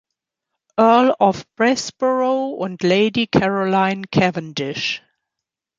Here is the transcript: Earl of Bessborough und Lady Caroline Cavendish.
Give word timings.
Earl 0.79 1.15
of 1.19 1.45
Bessborough 1.57 2.55
und 2.55 2.81
Lady 2.83 3.27
Caroline 3.27 4.03
Cavendish. 4.05 4.99